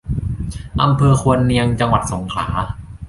[0.83, 2.47] อำเภอควนเนียง จังหวัดสงขลา